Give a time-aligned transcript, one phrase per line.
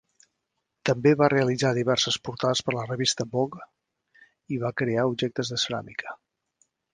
[0.89, 3.67] També va realitzar diverses portades per la revista Vogue
[4.57, 6.19] i va crear objectes de ceràmica.